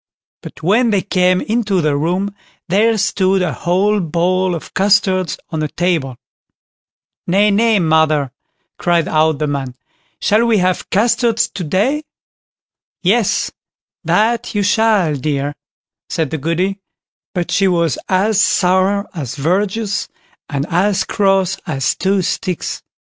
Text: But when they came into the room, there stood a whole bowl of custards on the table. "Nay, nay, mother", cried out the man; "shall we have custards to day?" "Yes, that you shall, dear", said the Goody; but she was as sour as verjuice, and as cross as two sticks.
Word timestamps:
But 0.41 0.63
when 0.63 0.89
they 0.89 1.03
came 1.03 1.41
into 1.41 1.79
the 1.79 1.95
room, 1.95 2.33
there 2.67 2.97
stood 2.97 3.43
a 3.43 3.53
whole 3.53 3.99
bowl 3.99 4.55
of 4.55 4.73
custards 4.73 5.37
on 5.51 5.59
the 5.59 5.67
table. 5.67 6.17
"Nay, 7.27 7.51
nay, 7.51 7.77
mother", 7.77 8.31
cried 8.79 9.07
out 9.07 9.33
the 9.37 9.45
man; 9.45 9.75
"shall 10.19 10.47
we 10.47 10.57
have 10.57 10.89
custards 10.89 11.47
to 11.49 11.63
day?" 11.63 12.01
"Yes, 13.03 13.51
that 14.03 14.55
you 14.55 14.63
shall, 14.63 15.13
dear", 15.17 15.53
said 16.09 16.31
the 16.31 16.39
Goody; 16.39 16.79
but 17.35 17.51
she 17.51 17.67
was 17.67 17.99
as 18.09 18.41
sour 18.41 19.07
as 19.13 19.35
verjuice, 19.35 20.07
and 20.49 20.65
as 20.71 21.03
cross 21.03 21.57
as 21.67 21.93
two 21.93 22.23
sticks. 22.23 22.81